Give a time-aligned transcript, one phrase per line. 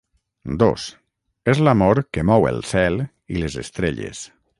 [0.61, 2.97] Dos-És l’amor que mou el cel
[3.35, 4.23] i les estrelles.